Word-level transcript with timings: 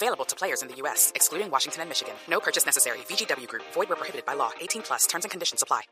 Available 0.00 0.24
to 0.26 0.36
players 0.36 0.62
in 0.62 0.68
the 0.68 0.76
U.S., 0.82 1.10
excluding 1.16 1.50
Washington 1.50 1.80
and 1.82 1.88
Michigan. 1.90 2.14
No 2.30 2.38
purchase 2.38 2.64
necessary. 2.64 2.98
VGW 3.10 3.48
Group. 3.48 3.64
Void 3.74 3.88
where 3.90 3.96
prohibited 3.98 4.24
by 4.24 4.34
law. 4.36 4.50
18 4.60 4.82
plus. 4.86 5.08
Terms 5.08 5.24
and 5.24 5.30
conditions 5.32 5.60
apply. 5.60 5.82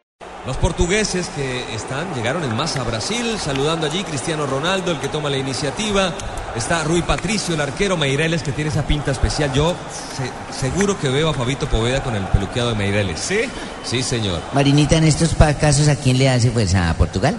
Los 0.47 0.57
portugueses 0.59 1.27
que 1.35 1.75
están, 1.75 2.15
llegaron 2.15 2.45
en 2.45 2.55
masa 2.55 2.83
a 2.83 2.85
Brasil, 2.85 3.37
saludando 3.37 3.87
allí 3.89 4.05
Cristiano 4.05 4.47
Ronaldo, 4.47 4.93
el 4.93 5.01
que 5.01 5.09
toma 5.09 5.29
la 5.29 5.39
iniciativa. 5.39 6.13
Está 6.55 6.85
Rui 6.85 7.03
Patricio, 7.03 7.55
el 7.57 7.61
arquero 7.61 7.97
Meireles, 7.97 8.45
que 8.45 8.53
tiene 8.53 8.71
esa 8.71 8.87
pinta 8.87 9.11
especial. 9.11 9.53
Yo 9.53 9.75
se- 10.17 10.31
seguro 10.57 10.97
que 11.01 11.09
veo 11.09 11.31
a 11.31 11.35
Fabito 11.35 11.67
Poveda 11.69 12.01
con 12.05 12.15
el 12.15 12.25
peluqueado 12.29 12.71
de 12.71 12.77
Meireles. 12.77 13.19
¿Sí? 13.19 13.41
Sí, 13.85 14.05
señor. 14.05 14.41
Marinita, 14.53 14.97
en 14.99 15.05
estos 15.05 15.35
casos, 15.35 15.89
¿a 15.89 15.97
quién 15.97 16.17
le 16.19 16.29
hace 16.31 16.53
fuerza? 16.53 16.91
¿A 16.91 16.95
Portugal? 16.95 17.37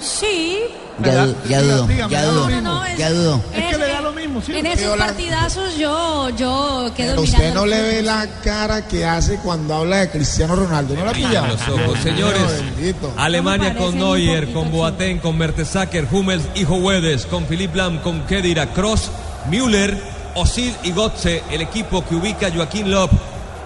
Sí. 0.00 0.58
Ya, 1.04 1.24
du- 1.26 1.36
ya 1.48 1.60
dudo, 1.62 1.88
ya 2.08 2.22
dudo, 2.24 2.48
ya 2.96 3.10
dudo. 3.10 3.42
Mismo, 4.22 4.40
sí. 4.40 4.56
En 4.56 4.66
esos 4.66 4.96
partidazos 4.96 5.76
yo, 5.76 6.30
yo 6.30 6.90
quedo 6.96 7.10
Pero 7.10 7.22
usted 7.22 7.54
no 7.54 7.66
le 7.66 7.82
ve 7.82 8.02
la 8.02 8.26
cara 8.42 8.86
que 8.86 9.04
hace 9.04 9.36
cuando 9.36 9.74
habla 9.74 9.98
de 9.98 10.10
Cristiano 10.10 10.54
Ronaldo. 10.54 10.94
¿No 10.94 11.04
la 11.04 11.12
pilla? 11.12 11.48
los 11.48 11.68
ojos, 11.68 11.98
señores. 12.02 12.42
Alemania 13.16 13.74
con 13.76 13.96
Neuer, 13.96 14.52
con. 14.52 14.70
Boateng, 14.70 15.18
con 15.18 15.36
Mertesacker, 15.36 16.06
Hummels 16.10 16.44
y 16.54 16.64
Wedes, 16.64 17.26
con 17.26 17.44
Philipp 17.44 17.74
Lam, 17.74 17.98
con 17.98 18.20
Kedira, 18.22 18.72
Cross, 18.72 19.10
Müller, 19.50 20.00
Osil 20.34 20.74
y 20.82 20.92
Gotze, 20.92 21.42
el 21.50 21.60
equipo 21.60 22.04
que 22.06 22.14
ubica 22.14 22.50
Joaquín 22.50 22.90
Lob. 22.90 23.10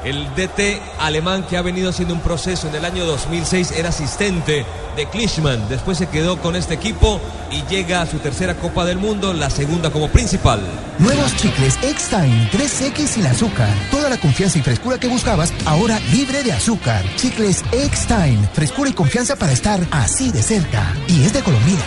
El 0.06 0.24
DT 0.36 0.80
alemán 1.00 1.44
que 1.50 1.56
ha 1.56 1.62
venido 1.62 1.90
haciendo 1.90 2.14
un 2.14 2.20
proceso 2.20 2.68
en 2.68 2.76
el 2.76 2.84
año 2.84 3.04
2006 3.06 3.72
era 3.72 3.88
asistente 3.88 4.64
de 4.94 5.06
Klischmann. 5.06 5.68
Después 5.68 5.98
se 5.98 6.06
quedó 6.06 6.40
con 6.40 6.54
este 6.54 6.74
equipo 6.74 7.20
y 7.50 7.64
llega 7.64 8.02
a 8.02 8.06
su 8.06 8.20
tercera 8.20 8.54
Copa 8.54 8.84
del 8.84 8.98
Mundo, 8.98 9.32
la 9.32 9.50
segunda 9.50 9.90
como 9.90 10.08
principal. 10.08 10.60
Nuevos 11.00 11.34
chicles 11.34 11.76
X-Time 11.82 12.50
3X 12.52 13.06
sin 13.08 13.26
azúcar. 13.26 13.68
Toda 13.90 14.08
la 14.08 14.16
confianza 14.16 14.58
y 14.58 14.62
frescura 14.62 14.96
que 15.00 15.08
buscabas, 15.08 15.52
ahora 15.64 15.98
libre 16.12 16.44
de 16.44 16.52
azúcar. 16.52 17.04
Chicles 17.16 17.64
X-Time. 17.72 18.48
Frescura 18.52 18.90
y 18.90 18.92
confianza 18.92 19.34
para 19.34 19.50
estar 19.50 19.80
así 19.90 20.30
de 20.30 20.40
cerca. 20.40 20.94
Y 21.08 21.24
es 21.24 21.32
de 21.32 21.42
Colombia. 21.42 21.84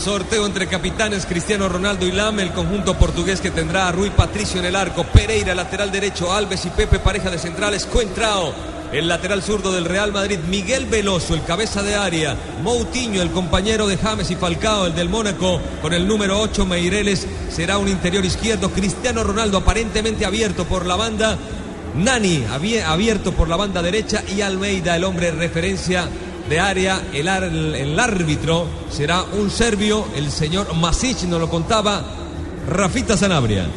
Sorteo 0.00 0.46
entre 0.46 0.66
capitanes 0.66 1.26
Cristiano 1.26 1.68
Ronaldo 1.68 2.06
y 2.06 2.12
Lam, 2.12 2.40
el 2.40 2.52
conjunto 2.52 2.96
portugués 2.96 3.40
que 3.40 3.50
tendrá 3.50 3.88
a 3.88 3.92
Rui 3.92 4.08
Patricio 4.10 4.58
en 4.58 4.66
el 4.66 4.74
arco, 4.76 5.04
Pereira 5.04 5.54
lateral 5.54 5.92
derecho, 5.92 6.32
Alves 6.32 6.64
y 6.64 6.70
Pepe 6.70 6.98
pareja 6.98 7.30
de 7.30 7.38
centrales, 7.38 7.84
Coentrao, 7.84 8.52
el 8.92 9.06
lateral 9.08 9.42
zurdo 9.42 9.70
del 9.72 9.84
Real 9.84 10.10
Madrid, 10.10 10.38
Miguel 10.48 10.86
Veloso, 10.86 11.34
el 11.34 11.42
cabeza 11.42 11.82
de 11.82 11.94
área, 11.96 12.34
Moutinho, 12.62 13.20
el 13.20 13.30
compañero 13.30 13.86
de 13.86 13.98
James 13.98 14.30
y 14.30 14.36
Falcao, 14.36 14.86
el 14.86 14.94
del 14.94 15.10
Mónaco, 15.10 15.60
con 15.82 15.92
el 15.92 16.08
número 16.08 16.40
8 16.40 16.64
Meireles, 16.64 17.26
será 17.54 17.76
un 17.76 17.88
interior 17.88 18.24
izquierdo, 18.24 18.70
Cristiano 18.70 19.22
Ronaldo 19.22 19.58
aparentemente 19.58 20.24
abierto 20.24 20.64
por 20.64 20.86
la 20.86 20.96
banda, 20.96 21.36
Nani 21.94 22.44
abie- 22.50 22.82
abierto 22.84 23.32
por 23.32 23.48
la 23.48 23.56
banda 23.56 23.82
derecha. 23.82 24.22
Y 24.34 24.40
Almeida, 24.42 24.96
el 24.96 25.04
hombre 25.04 25.30
referencia 25.32 26.08
de 26.50 26.58
área, 26.58 27.00
el, 27.14 27.28
el 27.28 28.00
árbitro 28.00 28.66
será 28.90 29.22
un 29.22 29.50
serbio, 29.50 30.04
el 30.16 30.32
señor 30.32 30.74
Masic 30.74 31.22
nos 31.22 31.40
lo 31.40 31.48
contaba, 31.48 32.02
Rafita 32.68 33.16
Sanabria. 33.16 33.68